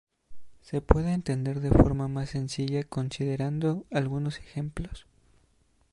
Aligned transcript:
Se 0.63 0.81
puede 0.81 1.13
entender 1.13 1.59
de 1.59 1.69
forma 1.69 2.07
más 2.07 2.31
sencilla 2.31 2.83
considerando 2.83 3.85
algunos 3.91 4.39
ejemplos. 4.39 5.05